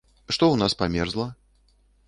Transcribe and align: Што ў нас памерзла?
Што 0.21 0.33
ў 0.35 0.55
нас 0.61 0.77
памерзла? 0.81 1.29